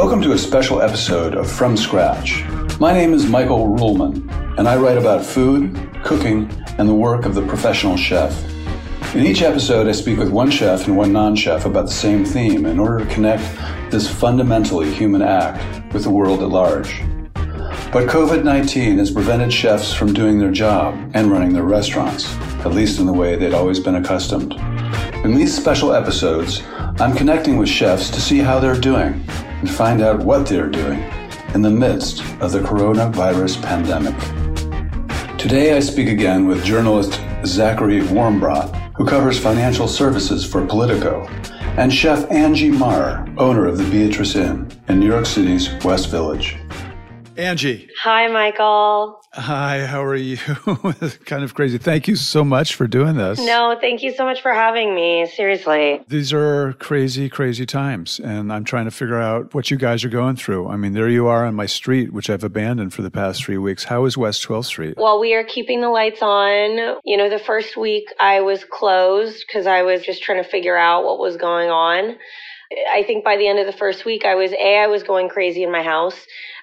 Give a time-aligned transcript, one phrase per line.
[0.00, 2.42] Welcome to a special episode of From Scratch.
[2.80, 7.34] My name is Michael Ruhlman, and I write about food, cooking, and the work of
[7.34, 8.32] the professional chef.
[9.14, 12.24] In each episode, I speak with one chef and one non chef about the same
[12.24, 13.42] theme in order to connect
[13.90, 17.02] this fundamentally human act with the world at large.
[17.92, 22.34] But COVID 19 has prevented chefs from doing their job and running their restaurants,
[22.64, 24.54] at least in the way they'd always been accustomed.
[25.24, 26.62] In these special episodes,
[26.98, 29.22] I'm connecting with chefs to see how they're doing
[29.60, 31.00] and find out what they're doing
[31.54, 34.16] in the midst of the coronavirus pandemic.
[35.38, 41.26] Today I speak again with journalist Zachary Warmbrodt, who covers financial services for Politico,
[41.76, 46.56] and chef Angie Mar, owner of the Beatrice Inn in New York City's West Village.
[47.40, 47.88] Angie.
[48.02, 49.18] Hi, Michael.
[49.32, 50.36] Hi, how are you?
[51.24, 51.78] kind of crazy.
[51.78, 53.38] Thank you so much for doing this.
[53.38, 55.26] No, thank you so much for having me.
[55.26, 56.02] Seriously.
[56.08, 58.20] These are crazy, crazy times.
[58.20, 60.68] And I'm trying to figure out what you guys are going through.
[60.68, 63.58] I mean, there you are on my street, which I've abandoned for the past three
[63.58, 63.84] weeks.
[63.84, 64.94] How is West 12th Street?
[64.98, 66.98] Well, we are keeping the lights on.
[67.04, 70.76] You know, the first week I was closed because I was just trying to figure
[70.76, 72.16] out what was going on.
[72.72, 75.28] I think by the end of the first week, I was A, I was going
[75.28, 76.14] crazy in my house.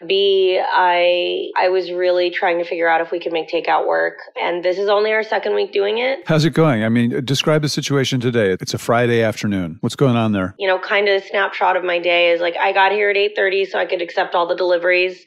[0.05, 4.19] B, I I was really trying to figure out if we could make takeout work.
[4.39, 6.19] And this is only our second week doing it.
[6.25, 6.85] How's it going?
[6.85, 8.55] I mean, describe the situation today.
[8.61, 9.77] It's a Friday afternoon.
[9.81, 10.55] What's going on there?
[10.57, 13.17] You know, kind of a snapshot of my day is like I got here at
[13.17, 15.25] 8:30 so I could accept all the deliveries.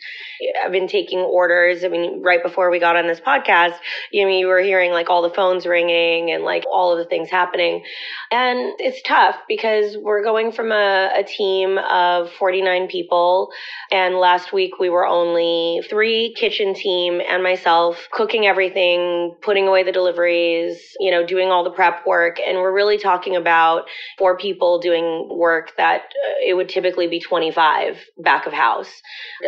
[0.65, 1.85] I've been taking orders.
[1.85, 3.75] I mean, right before we got on this podcast,
[4.11, 7.05] you know, you were hearing like all the phones ringing and like all of the
[7.05, 7.85] things happening.
[8.31, 13.51] And it's tough because we're going from a, a team of 49 people.
[13.91, 19.83] And last week we were only three kitchen team and myself cooking everything, putting away
[19.83, 22.39] the deliveries, you know, doing all the prep work.
[22.45, 23.85] And we're really talking about
[24.19, 28.91] four people doing work that uh, it would typically be 25 back of house.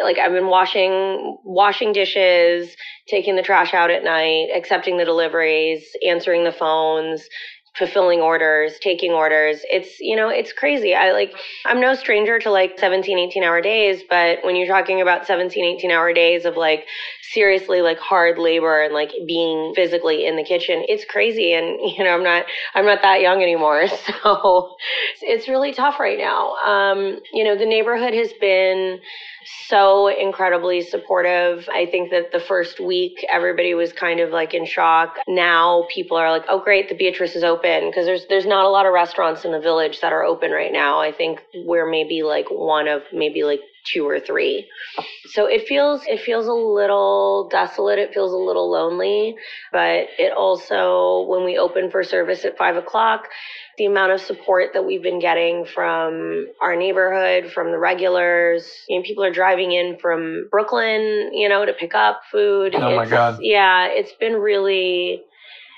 [0.02, 2.74] Like I've been washing washing dishes,
[3.08, 7.22] taking the trash out at night, accepting the deliveries, answering the phones,
[7.76, 9.60] fulfilling orders, taking orders.
[9.70, 10.94] It's, you know, it's crazy.
[10.94, 11.32] I like,
[11.64, 15.64] I'm no stranger to like 17, 18 hour days, but when you're talking about 17,
[15.78, 16.84] 18 hour days of like
[17.32, 20.84] seriously like hard labor and like being physically in the kitchen.
[20.88, 21.52] It's crazy.
[21.52, 22.44] And, you know, I'm not,
[22.74, 23.86] I'm not that young anymore.
[24.22, 24.76] So
[25.20, 26.54] it's really tough right now.
[26.56, 29.00] Um, you know, the neighborhood has been
[29.68, 31.68] so incredibly supportive.
[31.72, 35.16] I think that the first week everybody was kind of like in shock.
[35.26, 38.68] Now people are like, "Oh great, the Beatrice is open" because there's there's not a
[38.68, 41.00] lot of restaurants in the village that are open right now.
[41.00, 44.68] I think we're maybe like one of maybe like two or three.
[45.30, 47.98] So it feels it feels a little desolate.
[47.98, 49.36] It feels a little lonely,
[49.72, 53.28] but it also when we open for service at five o'clock,
[53.78, 58.98] the amount of support that we've been getting from our neighborhood, from the regulars, you
[58.98, 62.74] know, people are driving in from Brooklyn, you know, to pick up food.
[62.74, 63.38] Oh my It's- God.
[63.42, 65.22] Yeah, it's been really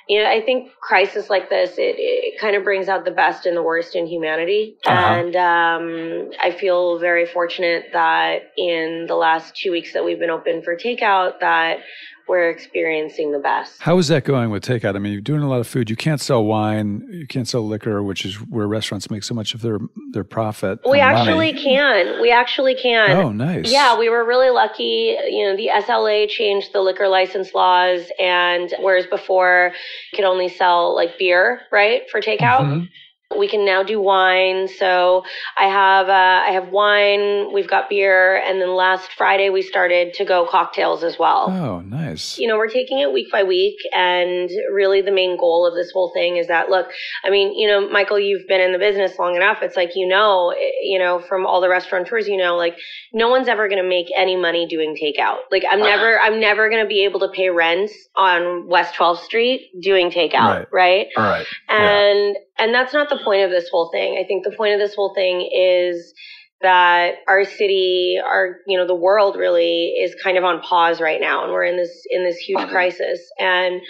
[0.09, 3.47] you know, I think crisis like this, it, it kind of brings out the best
[3.47, 4.77] and the worst in humanity.
[4.87, 4.95] Uh-huh.
[4.95, 10.31] And um, I feel very fortunate that in the last two weeks that we've been
[10.31, 11.79] open for takeout, that
[12.27, 13.81] we're experiencing the best.
[13.81, 14.97] How is that going with takeout?
[14.97, 15.91] I mean, you're doing a lot of food.
[15.91, 17.07] You can't sell wine.
[17.11, 19.79] You can't sell liquor, which is where restaurants make so much of their
[20.13, 20.79] their profit.
[20.89, 21.63] We actually money.
[21.63, 22.23] can.
[22.23, 23.11] We actually can.
[23.11, 23.71] Oh, nice.
[23.71, 25.17] Yeah, we were really lucky.
[25.29, 29.73] You know, the SLA changed the liquor license laws, and whereas before
[30.13, 32.61] you could only sell like beer, right, for takeout.
[32.61, 32.89] Mhm.
[33.37, 34.69] We can now do wine.
[34.69, 35.25] So
[35.59, 36.13] I have uh,
[36.47, 37.53] I have wine.
[37.53, 41.81] We've got beer, and then last Friday we started to go cocktails as well Oh,
[41.81, 42.39] nice.
[42.39, 43.77] you know, we're taking it week by week.
[43.93, 46.87] And really, the main goal of this whole thing is that, look,
[47.25, 49.59] I mean, you know, Michael, you've been in the business long enough.
[49.63, 52.77] It's like, you know, eh, you know, from all the restaurateurs, you know, like
[53.13, 55.39] no one's ever going to make any money doing takeout.
[55.51, 59.25] Like I'm never, I'm never going to be able to pay rent on West 12th
[59.25, 60.67] Street doing takeout.
[60.71, 61.09] Right.
[61.17, 61.47] All right.
[61.69, 64.19] And and that's not the point of this whole thing.
[64.21, 66.15] I think the point of this whole thing is
[66.63, 71.21] that our city, our you know, the world really is kind of on pause right
[71.21, 73.21] now and we're in this in this huge crisis.
[73.39, 73.81] And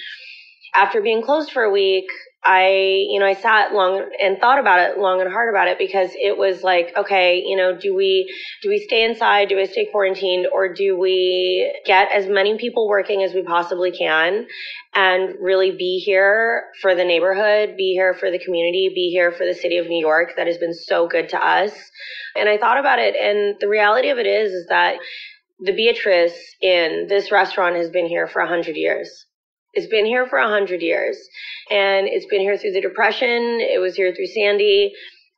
[0.74, 2.06] after being closed for a week,
[2.44, 5.78] I, you know, I sat long and thought about it long and hard about it
[5.78, 8.30] because it was like, okay, you know, do we
[8.62, 9.48] do we stay inside?
[9.48, 13.90] Do we stay quarantined or do we get as many people working as we possibly
[13.90, 14.46] can
[14.94, 19.46] and really be here for the neighborhood, be here for the community, be here for
[19.46, 21.72] the city of New York that has been so good to us.
[22.36, 24.96] And I thought about it and the reality of it is is that
[25.60, 29.24] the Beatrice Inn this restaurant has been here for a hundred years.
[29.74, 31.16] It's been here for a hundred years
[31.68, 33.58] and it's been here through the depression.
[33.60, 34.92] It was here through Sandy.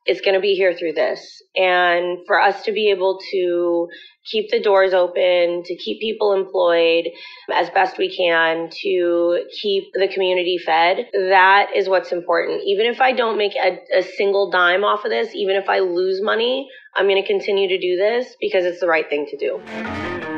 [0.05, 1.41] It's going to be here through this.
[1.55, 3.87] And for us to be able to
[4.31, 7.05] keep the doors open, to keep people employed
[7.51, 12.61] as best we can, to keep the community fed, that is what's important.
[12.65, 15.79] Even if I don't make a, a single dime off of this, even if I
[15.79, 19.37] lose money, I'm going to continue to do this because it's the right thing to
[19.37, 20.36] do.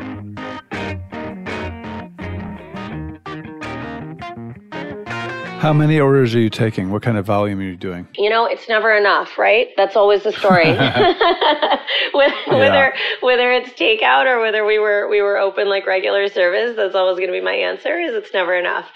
[5.59, 6.89] How many orders are you taking?
[6.89, 8.07] What kind of volume are you doing?
[8.15, 9.67] you know it's never enough right?
[9.75, 10.71] That's always the story.
[12.13, 16.75] Whether- whether whether it's takeout or whether we were we were open like regular service
[16.77, 18.87] that's always going to be my answer is it's never enough.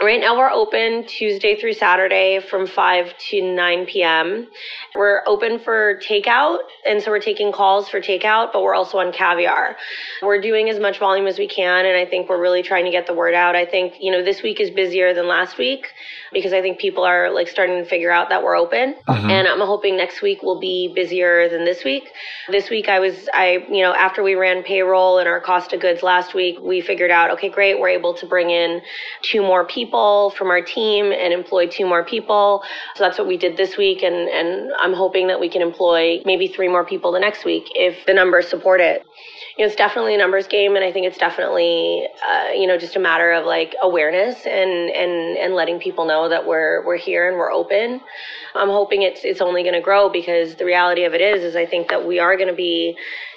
[0.00, 4.46] Right now we're open tuesday through saturday from 5 to 9 p.m
[4.94, 9.10] we're open for takeout and so we're taking calls for takeout but we're also on
[9.12, 9.76] caviar.
[10.22, 12.90] We're doing as much volume as we can and i think we're really trying to
[12.90, 13.56] get the word out.
[13.56, 15.86] I think you know this week is busier than last week
[16.32, 18.94] because i think people are like starting to figure out that we're open.
[19.08, 19.30] Mm-hmm.
[19.30, 22.10] And i'm hoping next week will be busier than this week.
[22.48, 25.80] This week i was i you know after we ran payroll and our cost of
[25.80, 28.80] goods last week we figured out okay great we're able to bring in
[29.22, 32.62] two more people from our team and employ two more people.
[32.96, 34.02] So that's what we did this week.
[34.02, 37.64] And and i'm hoping that we can employ maybe three more people the next week
[37.74, 39.06] if the numbers support it
[39.56, 42.78] you know, it's definitely a numbers game, and I think it's definitely, uh, you know,
[42.78, 46.96] just a matter of like awareness and and and letting people know that we're we're
[46.96, 48.00] here and we're open.
[48.54, 51.56] I'm hoping it's it's only going to grow because the reality of it is, is
[51.56, 52.96] I think that we are going to be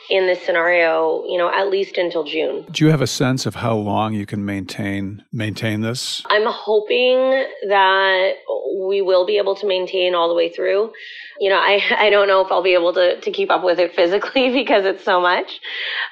[0.09, 2.65] in this scenario, you know, at least until June.
[2.71, 6.23] Do you have a sense of how long you can maintain maintain this?
[6.27, 8.33] I'm hoping that
[8.87, 10.91] we will be able to maintain all the way through.
[11.39, 13.79] You know, I, I don't know if I'll be able to, to keep up with
[13.79, 15.59] it physically because it's so much.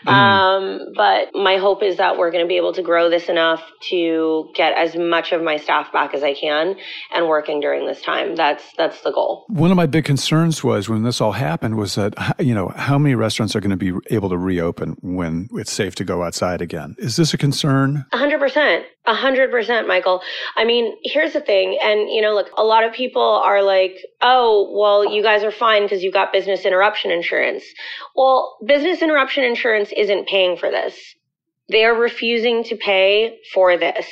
[0.07, 3.61] Um, but my hope is that we're going to be able to grow this enough
[3.89, 6.75] to get as much of my staff back as I can
[7.13, 8.35] and working during this time.
[8.35, 9.45] That's that's the goal.
[9.47, 12.97] One of my big concerns was when this all happened was that you know how
[12.97, 16.61] many restaurants are going to be able to reopen when it's safe to go outside
[16.61, 16.95] again.
[16.99, 18.05] Is this a concern?
[18.13, 18.85] Hundred percent.
[19.07, 20.21] A hundred percent, Michael.
[20.55, 21.77] I mean, here's the thing.
[21.81, 25.51] And, you know, look, a lot of people are like, oh, well, you guys are
[25.51, 27.63] fine because you've got business interruption insurance.
[28.15, 30.95] Well, business interruption insurance isn't paying for this.
[31.71, 34.05] They are refusing to pay for this.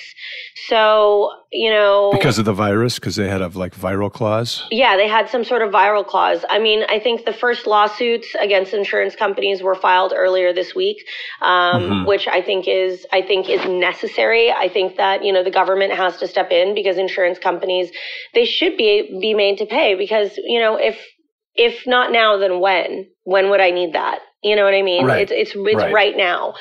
[0.68, 2.12] So, you know.
[2.12, 4.64] Because of the virus, because they had a like viral clause?
[4.72, 6.46] Yeah, they had some sort of viral clause.
[6.50, 10.98] I mean, I think the first lawsuits against insurance companies were filed earlier this week,
[11.42, 12.08] um, mm-hmm.
[12.08, 14.52] which I think is I think is necessary.
[14.52, 17.92] I think that you know the government has to step in because insurance companies
[18.34, 20.98] they should be be made to pay because you know if
[21.56, 24.20] if not now then when when would I need that?
[24.42, 25.06] You know what I mean?
[25.06, 25.22] Right.
[25.22, 25.94] It's it's it's right.
[25.94, 26.18] right.
[26.18, 26.54] now.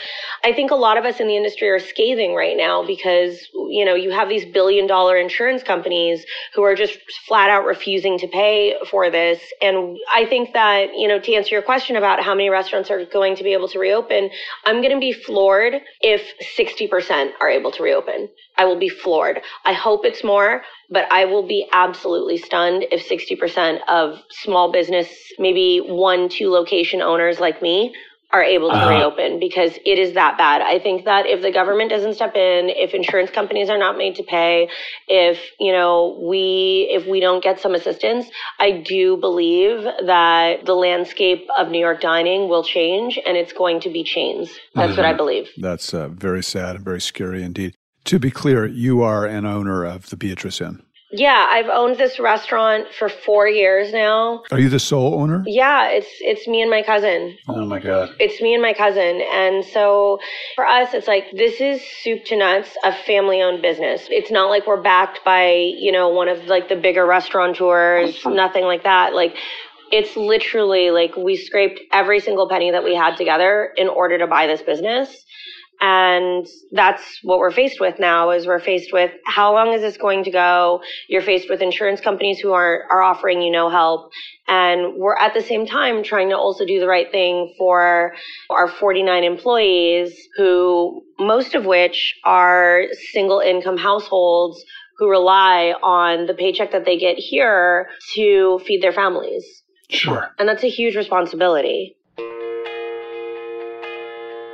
[0.43, 3.85] I think a lot of us in the industry are scathing right now because you
[3.85, 8.27] know you have these billion dollar insurance companies who are just flat out refusing to
[8.27, 9.41] pay for this.
[9.63, 13.05] And I think that you know to answer your question about how many restaurants are
[13.05, 14.31] going to be able to reopen,
[14.65, 16.23] I'm going to be floored if
[16.59, 18.29] 60% are able to reopen.
[18.59, 19.41] I will be floored.
[19.65, 25.09] I hope it's more, but I will be absolutely stunned if 60% of small business,
[25.39, 27.95] maybe one, two location owners like me
[28.31, 28.91] are able to uh-huh.
[28.91, 30.61] reopen because it is that bad.
[30.61, 34.17] I think that if the government doesn't step in, if insurance companies are not made
[34.17, 34.69] to pay,
[35.07, 38.27] if, you know, we if we don't get some assistance,
[38.59, 43.81] I do believe that the landscape of New York dining will change and it's going
[43.81, 44.51] to be chains.
[44.75, 44.97] That's mm-hmm.
[44.99, 45.49] what I believe.
[45.57, 47.78] That's uh, very sad and very scary indeed.
[48.09, 50.83] To be clear, you are an owner of the Beatrice Inn.
[51.13, 54.45] Yeah, I've owned this restaurant for four years now.
[54.51, 55.45] Are you the sole owner?
[55.47, 57.37] Yeah, it's it's me and my cousin.
[57.49, 58.15] Oh my god.
[58.19, 59.21] It's me and my cousin.
[59.31, 60.21] And so
[60.55, 64.07] for us it's like this is soup to nuts, a family owned business.
[64.09, 68.65] It's not like we're backed by, you know, one of like the bigger restaurateurs, nothing
[68.65, 69.15] like that.
[69.15, 69.37] Like
[69.93, 74.27] it's literally like we scraped every single penny that we had together in order to
[74.27, 75.27] buy this business.
[75.81, 79.97] And that's what we're faced with now is we're faced with how long is this
[79.97, 80.81] going to go?
[81.09, 84.11] You're faced with insurance companies who are, are offering you no help.
[84.49, 88.15] And we're at the same time trying to also do the right thing for
[88.51, 94.65] our 49 employees who most of which are single income households
[94.99, 99.45] who rely on the paycheck that they get here to feed their families.
[99.91, 100.35] Sure.
[100.39, 101.98] And that's a huge responsibility.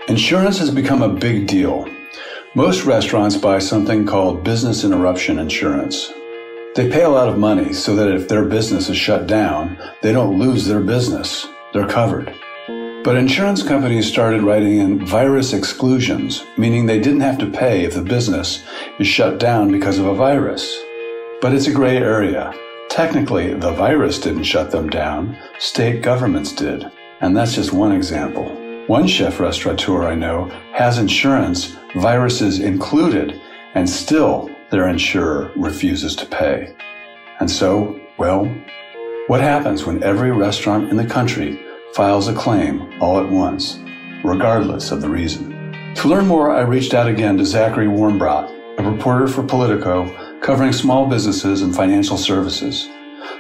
[0.07, 1.89] Insurance has become a big deal.
[2.55, 6.13] Most restaurants buy something called business interruption insurance.
[6.75, 10.13] They pay a lot of money so that if their business is shut down, they
[10.13, 11.49] don't lose their business.
[11.73, 12.35] They're covered.
[13.03, 17.95] But insurance companies started writing in virus exclusions, meaning they didn't have to pay if
[17.95, 18.63] the business
[18.99, 20.79] is shut down because of a virus.
[21.41, 22.53] But it's a gray area.
[22.91, 26.91] Technically, the virus didn't shut them down, state governments did.
[27.23, 28.64] And that's just one example.
[28.87, 33.41] One chef restaurateur I know has insurance, viruses included,
[33.75, 36.77] and still their insurer refuses to pay.
[37.41, 38.45] And so, well,
[39.27, 41.59] what happens when every restaurant in the country
[41.95, 43.81] files a claim all at once,
[44.23, 45.73] regardless of the reason?
[45.95, 50.75] To learn more, I reached out again to Zachary Warmbrodt, a reporter for Politico covering
[50.75, 52.87] small businesses and financial services.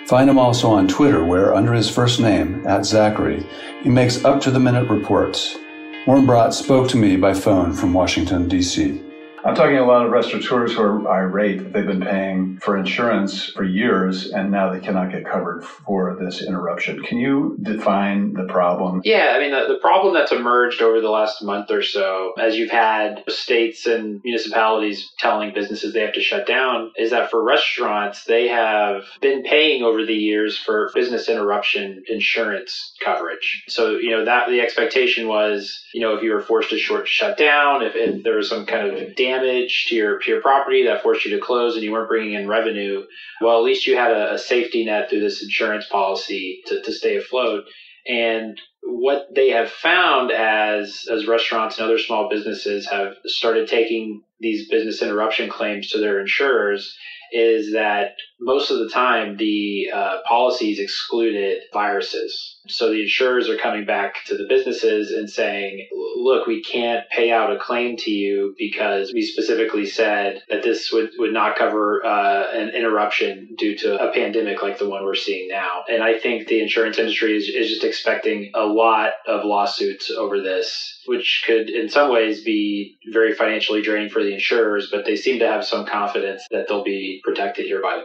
[0.06, 3.46] Find him also on Twitter, where under his first name, at Zachary,
[3.82, 5.56] he makes up to the minute reports.
[6.06, 9.00] Warmbrodt spoke to me by phone from Washington, D.C.
[9.44, 11.58] I'm talking a lot of restaurateurs who are irate.
[11.58, 16.16] That they've been paying for insurance for years and now they cannot get covered for
[16.18, 17.02] this interruption.
[17.02, 19.02] Can you define the problem?
[19.04, 22.56] Yeah, I mean, the, the problem that's emerged over the last month or so, as
[22.56, 27.44] you've had states and municipalities telling businesses they have to shut down, is that for
[27.44, 33.64] restaurants, they have been paying over the years for business interruption insurance coverage.
[33.68, 37.06] So, you know, that the expectation was, you know, if you were forced to short
[37.08, 40.40] shut down, if, if there was some kind of damage damage to your to your
[40.40, 43.04] property that forced you to close and you weren't bringing in revenue,
[43.40, 46.92] well, at least you had a, a safety net through this insurance policy to, to
[46.92, 47.64] stay afloat.
[48.06, 54.22] And what they have found as as restaurants and other small businesses have started taking
[54.40, 56.96] these business interruption claims to their insurers
[57.32, 62.60] is that most of the time the uh, policies excluded viruses.
[62.68, 65.86] So the insurers are coming back to the businesses and saying,
[66.16, 70.90] look, we can't pay out a claim to you because we specifically said that this
[70.92, 75.14] would, would not cover uh, an interruption due to a pandemic like the one we're
[75.14, 75.84] seeing now.
[75.88, 80.40] And I think the insurance industry is, is just expecting a lot of lawsuits over
[80.40, 85.16] this, which could in some ways be very financially draining for the insurers, but they
[85.16, 88.04] seem to have some confidence that they'll be protected here by the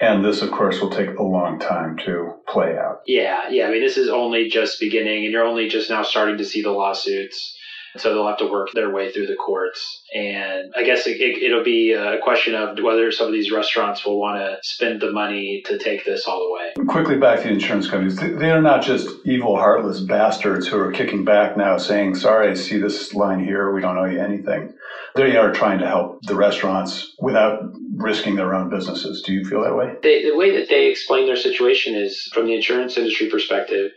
[0.00, 3.02] And this, of course, will take a long time to play out.
[3.06, 3.66] Yeah, yeah.
[3.66, 6.62] I mean, this is only just beginning, and you're only just now starting to see
[6.62, 7.56] the lawsuits.
[7.96, 10.02] So they'll have to work their way through the courts.
[10.12, 14.04] And I guess it, it, it'll be a question of whether some of these restaurants
[14.04, 16.86] will want to spend the money to take this all the way.
[16.88, 18.16] Quickly back to the insurance companies.
[18.16, 22.54] They are not just evil, heartless bastards who are kicking back now saying, sorry, I
[22.54, 23.72] see this line here.
[23.72, 24.74] We don't owe you anything.
[25.14, 27.62] They are trying to help the restaurants without
[27.94, 29.22] risking their own businesses.
[29.22, 29.94] Do you feel that way?
[30.02, 33.92] They, the way that they explain their situation is from the insurance industry perspective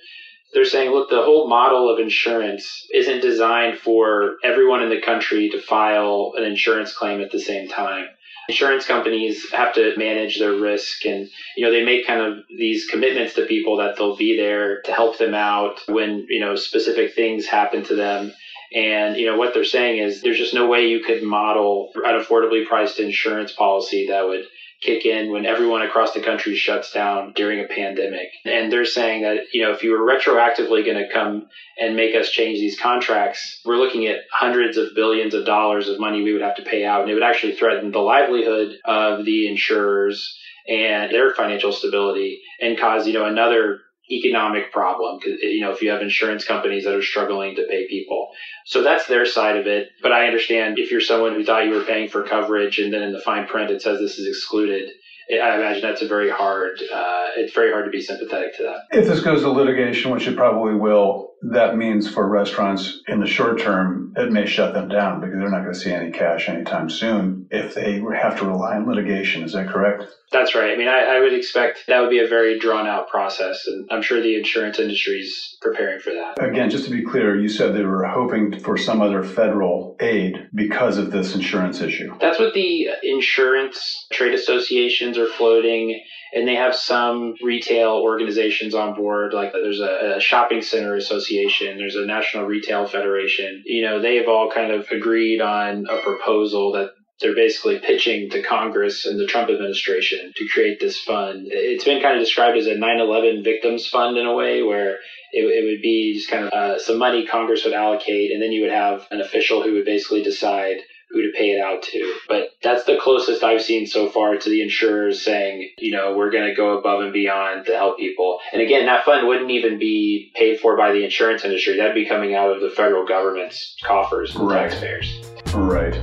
[0.54, 5.50] they're saying, look, the whole model of insurance isn't designed for everyone in the country
[5.50, 8.06] to file an insurance claim at the same time.
[8.50, 12.88] Insurance companies have to manage their risk and, you know, they make kind of these
[12.88, 17.14] commitments to people that they'll be there to help them out when, you know, specific
[17.14, 18.32] things happen to them.
[18.74, 22.22] And, you know, what they're saying is there's just no way you could model an
[22.22, 24.46] affordably priced insurance policy that would
[24.82, 28.30] kick in when everyone across the country shuts down during a pandemic.
[28.46, 31.48] And they're saying that, you know, if you were retroactively going to come
[31.80, 36.00] and make us change these contracts, we're looking at hundreds of billions of dollars of
[36.00, 37.02] money we would have to pay out.
[37.02, 42.78] And it would actually threaten the livelihood of the insurers and their financial stability and
[42.78, 46.96] cause, you know, another economic problem because you know if you have insurance companies that
[46.96, 48.30] are struggling to pay people
[48.66, 51.72] so that's their side of it but i understand if you're someone who thought you
[51.72, 54.90] were paying for coverage and then in the fine print it says this is excluded
[55.30, 56.80] I imagine that's a very hard.
[56.82, 58.98] Uh, it's very hard to be sympathetic to that.
[58.98, 63.28] If this goes to litigation, which it probably will, that means for restaurants in the
[63.28, 66.50] short term, it may shut them down because they're not going to see any cash
[66.50, 69.44] anytime soon if they have to rely on litigation.
[69.44, 70.06] Is that correct?
[70.32, 70.72] That's right.
[70.72, 73.88] I mean, I, I would expect that would be a very drawn out process, and
[73.90, 76.44] I'm sure the insurance industry is preparing for that.
[76.44, 80.50] Again, just to be clear, you said they were hoping for some other federal aid
[80.54, 82.14] because of this insurance issue.
[82.20, 86.02] That's what the insurance trade associations are floating
[86.34, 91.78] and they have some retail organizations on board like there's a, a, shopping center association
[91.78, 96.72] there's a national retail federation you know they've all kind of agreed on a proposal
[96.74, 101.48] that they're basically pitching to Congress and the Trump administration to create this fund.
[101.50, 104.98] It's been kind of described as a 9/11 victims fund in a way, where
[105.34, 108.52] it, it would be just kind of uh, some money Congress would allocate, and then
[108.52, 110.78] you would have an official who would basically decide
[111.10, 112.16] who to pay it out to.
[112.28, 116.32] But that's the closest I've seen so far to the insurers saying, you know, we're
[116.32, 118.40] going to go above and beyond to help people.
[118.52, 121.78] And again, that fund wouldn't even be paid for by the insurance industry.
[121.78, 124.70] That'd be coming out of the federal government's coffers and right.
[124.70, 125.22] taxpayers.
[125.54, 125.96] Right.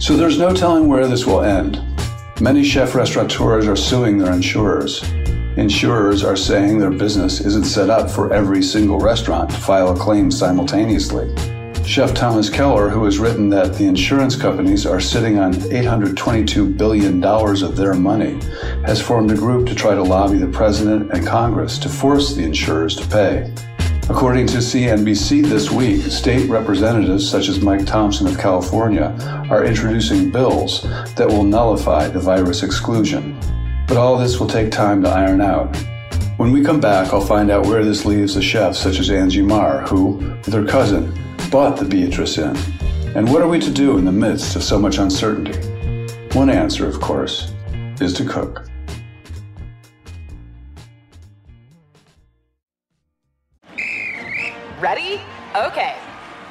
[0.00, 1.80] So there's no telling where this will end.
[2.40, 5.02] Many chef restaurateurs are suing their insurers.
[5.56, 9.96] Insurers are saying their business isn't set up for every single restaurant to file a
[9.96, 11.32] claim simultaneously.
[11.84, 17.22] Chef Thomas Keller, who has written that the insurance companies are sitting on $822 billion
[17.22, 18.38] of their money,
[18.86, 22.44] has formed a group to try to lobby the president and Congress to force the
[22.44, 23.52] insurers to pay.
[24.08, 29.14] According to CNBC this week, state representatives such as Mike Thompson of California
[29.50, 30.82] are introducing bills
[31.14, 33.38] that will nullify the virus exclusion.
[33.86, 35.76] But all this will take time to iron out.
[36.36, 39.42] When we come back, I'll find out where this leaves a chef such as Angie
[39.42, 40.14] Mar, who,
[40.44, 41.12] with her cousin,
[41.52, 42.56] bought the Beatrice Inn.
[43.14, 45.52] And what are we to do in the midst of so much uncertainty?
[46.32, 47.52] One answer, of course,
[48.00, 48.66] is to cook.
[54.80, 55.20] Ready?
[55.54, 55.94] Okay.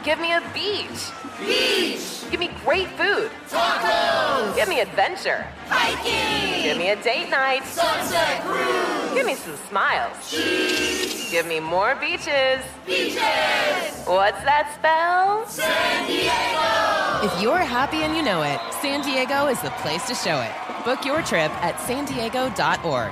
[0.04, 1.10] Give me a beach.
[1.40, 2.30] Beach.
[2.30, 3.32] Give me great food.
[3.50, 4.56] Tacos.
[4.56, 5.48] Give me adventure.
[5.66, 6.64] Hiking.
[6.64, 7.66] Give me a date night.
[7.66, 9.01] Sunset cruise.
[9.14, 10.32] Give me some smiles.
[10.32, 11.30] Cheese.
[11.32, 12.62] Give me more beaches.
[12.86, 14.04] Beaches.
[14.06, 15.46] What's that spell?
[15.48, 17.26] San Diego.
[17.26, 20.52] If you're happy and you know it, San Diego is the place to show it.
[20.86, 23.12] Book your trip at san diego.org.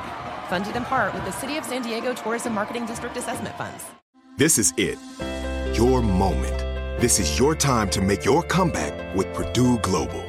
[0.49, 3.85] Funded in part with the City of San Diego Tourism Marketing District Assessment Funds.
[4.37, 4.97] This is it.
[5.77, 6.57] Your moment.
[6.99, 10.28] This is your time to make your comeback with Purdue Global.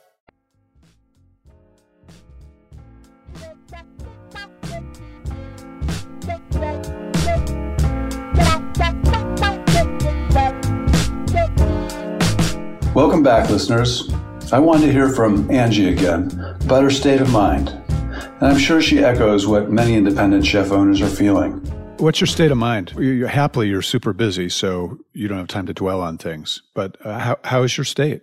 [13.01, 14.13] Welcome back, listeners.
[14.53, 16.29] I wanted to hear from Angie again
[16.61, 21.01] about her state of mind, and I'm sure she echoes what many independent chef owners
[21.01, 21.53] are feeling.
[21.97, 22.93] What's your state of mind?
[22.95, 26.61] You're, happily, you're super busy, so you don't have time to dwell on things.
[26.75, 28.21] But uh, how, how is your state?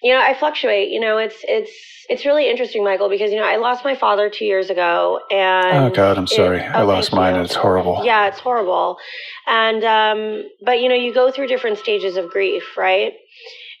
[0.00, 0.90] You know, I fluctuate.
[0.90, 1.72] You know, it's it's
[2.08, 5.76] it's really interesting, Michael, because you know I lost my father two years ago, and
[5.76, 7.40] oh God, I'm sorry, it, oh, I lost mine, you.
[7.40, 8.02] it's horrible.
[8.04, 8.96] Yeah, it's horrible,
[9.48, 13.14] and um, but you know, you go through different stages of grief, right?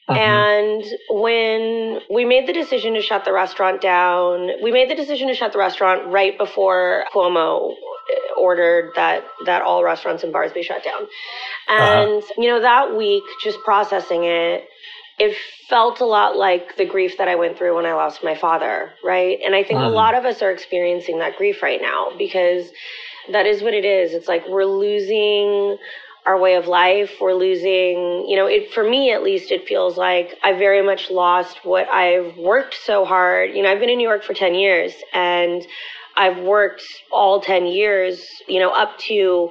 [0.08, 0.18] Mm-hmm.
[0.18, 5.28] And when we made the decision to shut the restaurant down, we made the decision
[5.28, 7.74] to shut the restaurant right before Cuomo
[8.38, 11.02] ordered that that all restaurants and bars be shut down.
[11.02, 11.74] Uh-huh.
[11.74, 12.34] And uh-huh.
[12.38, 14.64] you know, that week just processing it,
[15.18, 15.36] it
[15.68, 18.92] felt a lot like the grief that I went through when I lost my father,
[19.04, 19.38] right?
[19.44, 19.88] And I think uh-huh.
[19.88, 22.70] a lot of us are experiencing that grief right now because
[23.32, 24.12] that is what it is.
[24.12, 25.76] It's like we're losing
[26.28, 27.10] our way of life.
[27.22, 31.10] We're losing, you know, it for me at least, it feels like I very much
[31.10, 33.54] lost what I've worked so hard.
[33.54, 35.66] You know, I've been in New York for 10 years and
[36.18, 39.50] I've worked all 10 years, you know, up to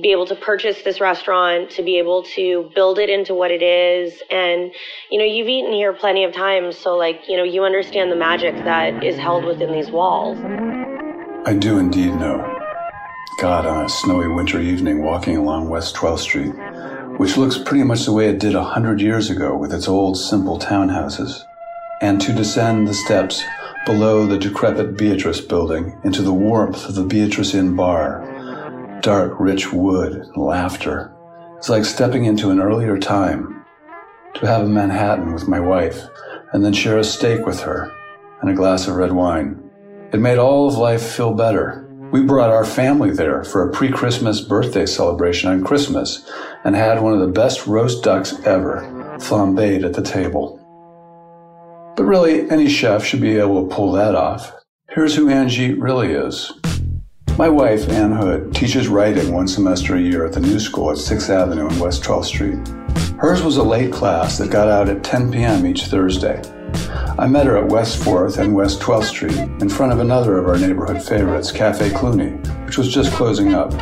[0.00, 3.62] be able to purchase this restaurant, to be able to build it into what it
[3.62, 4.22] is.
[4.30, 4.72] And,
[5.10, 6.78] you know, you've eaten here plenty of times.
[6.78, 10.38] So, like, you know, you understand the magic that is held within these walls.
[11.44, 12.55] I do indeed know.
[13.38, 16.54] God, on a snowy winter evening walking along West 12th Street,
[17.18, 20.16] which looks pretty much the way it did a hundred years ago with its old,
[20.16, 21.44] simple townhouses,
[22.00, 23.42] and to descend the steps
[23.84, 29.70] below the decrepit Beatrice building into the warmth of the Beatrice Inn bar, dark, rich
[29.70, 31.12] wood, laughter.
[31.58, 33.66] It's like stepping into an earlier time.
[34.36, 36.00] To have a Manhattan with my wife,
[36.54, 37.92] and then share a steak with her,
[38.40, 39.62] and a glass of red wine.
[40.14, 43.90] It made all of life feel better we brought our family there for a pre
[43.90, 46.30] Christmas birthday celebration on Christmas
[46.64, 48.80] and had one of the best roast ducks ever,
[49.18, 50.62] flambéed at the table.
[51.96, 54.52] But really, any chef should be able to pull that off.
[54.90, 56.52] Here's who Angie really is.
[57.38, 60.96] My wife, Ann Hood, teaches writing one semester a year at the New School at
[60.96, 62.68] 6th Avenue and West 12th Street.
[63.18, 65.66] Hers was a late class that got out at 10 p.m.
[65.66, 66.40] each Thursday.
[67.18, 70.48] I met her at West 4th and West 12th Street in front of another of
[70.48, 72.30] our neighborhood favorites, Cafe Cluny,
[72.66, 73.72] which was just closing up.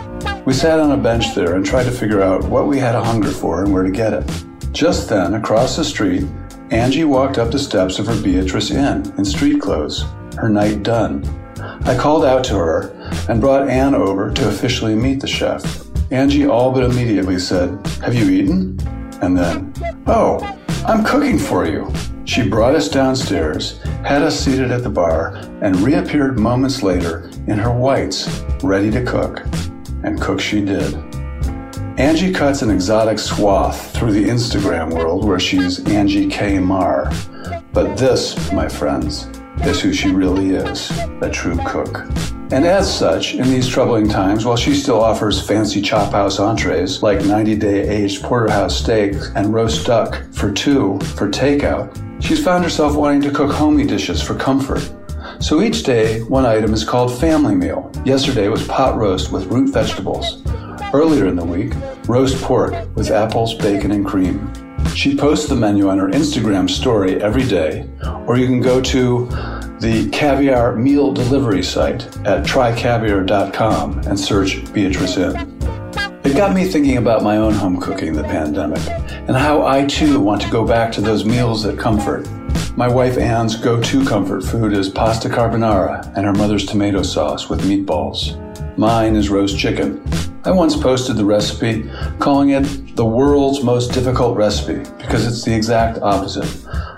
[0.47, 3.05] We sat on a bench there and tried to figure out what we had a
[3.05, 4.45] hunger for and where to get it.
[4.73, 6.25] Just then, across the street,
[6.71, 10.05] Angie walked up the steps of her Beatrice Inn in street clothes,
[10.37, 11.25] her night done.
[11.85, 12.91] I called out to her
[13.29, 15.87] and brought Ann over to officially meet the chef.
[16.11, 18.79] Angie all but immediately said, Have you eaten?
[19.23, 19.73] And then,
[20.07, 20.39] Oh,
[20.87, 21.91] I'm cooking for you.
[22.27, 27.59] She brought us downstairs, had us seated at the bar, and reappeared moments later in
[27.59, 29.43] her whites, ready to cook.
[30.05, 30.95] And cook she did.
[31.99, 36.59] Angie cuts an exotic swath through the Instagram world where she's Angie K.
[36.59, 37.13] Mar.
[37.73, 39.29] But this, my friends,
[39.63, 42.07] is who she really is a true cook.
[42.51, 47.03] And as such, in these troubling times, while she still offers fancy chop house entrees
[47.03, 52.65] like 90 day aged porterhouse steak and roast duck for two for takeout, She's found
[52.65, 54.91] herself wanting to cook homey dishes for comfort.
[55.41, 57.93] So each day, one item is called family meal.
[58.07, 60.43] Yesterday was pot roast with root vegetables.
[60.95, 61.75] Earlier in the week,
[62.09, 64.51] roast pork with apples, bacon, and cream.
[64.95, 67.87] She posts the menu on her Instagram story every day,
[68.27, 69.27] or you can go to
[69.81, 75.54] the caviar meal delivery site at trycaviar.com and search Beatrice Inn.
[76.25, 80.19] It got me thinking about my own home cooking the pandemic and how I too
[80.19, 82.27] want to go back to those meals that comfort.
[82.79, 87.51] My wife Ann's go to comfort food is pasta carbonara and her mother's tomato sauce
[87.51, 88.41] with meatballs.
[88.79, 90.03] Mine is roast chicken.
[90.47, 95.55] I once posted the recipe calling it the world's most difficult recipe because it's the
[95.55, 96.49] exact opposite.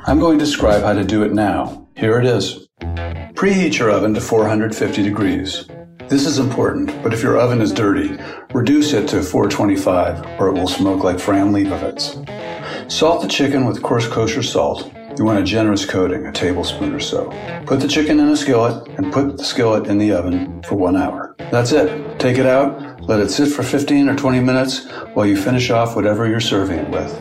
[0.07, 1.89] I'm going to describe how to do it now.
[1.97, 2.69] Here it is.
[2.81, 5.67] Preheat your oven to 450 degrees.
[6.09, 8.17] This is important, but if your oven is dirty,
[8.55, 12.23] reduce it to 425 or it will smoke like Fran Lebowitz.
[12.91, 14.93] Salt the chicken with coarse kosher salt.
[15.19, 17.31] You want a generous coating, a tablespoon or so.
[17.67, 20.95] Put the chicken in a skillet and put the skillet in the oven for one
[20.95, 21.35] hour.
[21.51, 22.21] That's it.
[22.21, 25.97] Take it out, let it sit for 15 or 20 minutes while you finish off
[25.97, 27.13] whatever you're serving it with.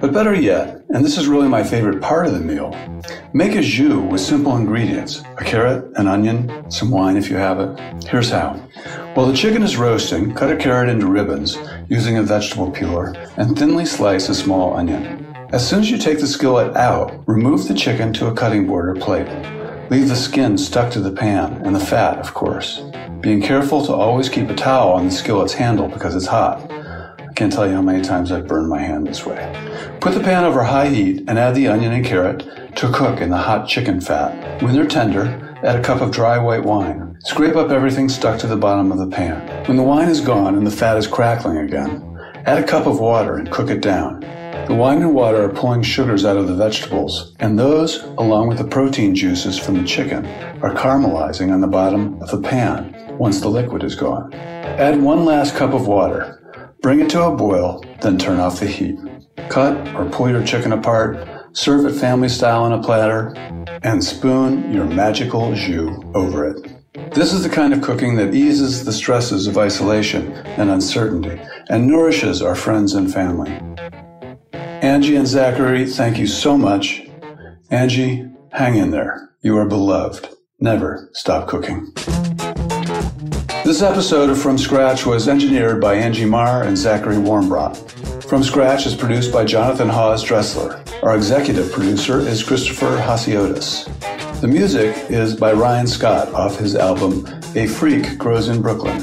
[0.00, 2.76] But better yet, and this is really my favorite part of the meal,
[3.32, 7.58] make a jus with simple ingredients a carrot, an onion, some wine if you have
[7.60, 8.04] it.
[8.04, 8.54] Here's how.
[9.14, 11.56] While the chicken is roasting, cut a carrot into ribbons
[11.88, 15.26] using a vegetable peeler and thinly slice a small onion.
[15.52, 18.88] As soon as you take the skillet out, remove the chicken to a cutting board
[18.88, 19.28] or plate.
[19.90, 22.82] Leave the skin stuck to the pan and the fat, of course.
[23.20, 26.70] Being careful to always keep a towel on the skillet's handle because it's hot.
[27.36, 29.36] Can't tell you how many times I've burned my hand this way.
[30.00, 32.40] Put the pan over high heat and add the onion and carrot
[32.76, 34.62] to cook in the hot chicken fat.
[34.62, 37.18] When they're tender, add a cup of dry white wine.
[37.20, 39.66] Scrape up everything stuck to the bottom of the pan.
[39.66, 43.00] When the wine is gone and the fat is crackling again, add a cup of
[43.00, 44.20] water and cook it down.
[44.66, 48.56] The wine and water are pulling sugars out of the vegetables, and those, along with
[48.56, 50.24] the protein juices from the chicken,
[50.62, 54.32] are caramelizing on the bottom of the pan once the liquid is gone.
[54.32, 56.40] Add one last cup of water.
[56.82, 58.96] Bring it to a boil, then turn off the heat.
[59.48, 63.34] Cut or pull your chicken apart, serve it family style on a platter,
[63.82, 66.76] and spoon your magical jus over it.
[67.14, 71.86] This is the kind of cooking that eases the stresses of isolation and uncertainty and
[71.86, 73.60] nourishes our friends and family.
[74.52, 77.02] Angie and Zachary, thank you so much.
[77.70, 79.30] Angie, hang in there.
[79.42, 80.28] You are beloved.
[80.60, 81.92] Never stop cooking.
[83.66, 88.22] This episode of From Scratch was engineered by Angie Mar and Zachary Warmbrodt.
[88.22, 90.84] From Scratch is produced by Jonathan Hawes Dressler.
[91.02, 93.90] Our executive producer is Christopher Hasiotis.
[94.40, 97.26] The music is by Ryan Scott off his album
[97.56, 99.00] A Freak Grows in Brooklyn.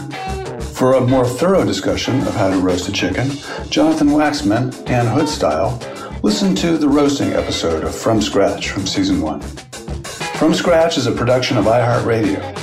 [0.62, 3.32] For a more thorough discussion of how to roast a chicken,
[3.70, 5.78] Jonathan Waxman and Hood Style,
[6.24, 9.42] listen to the roasting episode of From Scratch from season one.
[10.40, 12.63] From Scratch is a production of iHeartRadio.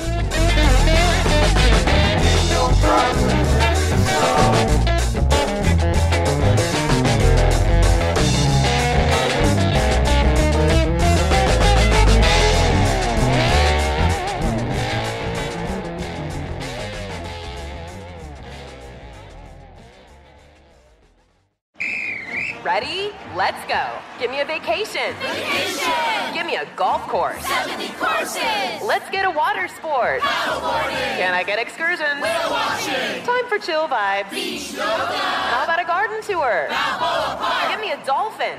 [33.61, 34.31] Chill vibes.
[34.31, 34.85] Beach yoga.
[34.85, 36.67] How about a garden tour?
[36.69, 37.71] Balboa Park.
[37.71, 38.57] Give me a dolphin.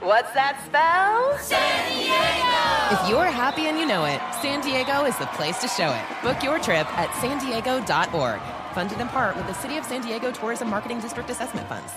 [0.00, 1.36] What's that spell?
[1.38, 3.02] San Diego.
[3.02, 6.22] If you're happy and you know it, San Diego is the place to show it.
[6.22, 8.40] Book your trip at san diego.org.
[8.74, 11.92] Funded in part with the City of San Diego Tourism Marketing District Assessment Funds.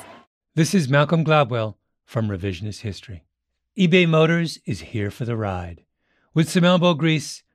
[0.56, 3.24] This is Malcolm Gladwell from Revisionist History.
[3.78, 5.84] eBay Motors is here for the ride.
[6.34, 7.44] With some elbow grease,